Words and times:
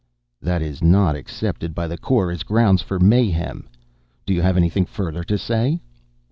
"That 0.41 0.63
is 0.63 0.81
not 0.81 1.15
accepted 1.15 1.75
by 1.75 1.85
the 1.87 1.95
Corps 1.95 2.31
as 2.31 2.41
grounds 2.41 2.81
for 2.81 2.97
mayhem. 2.99 3.69
Do 4.25 4.33
you 4.33 4.41
have 4.41 4.57
anything 4.57 4.87
further 4.87 5.23
to 5.25 5.37
say?" 5.37 5.79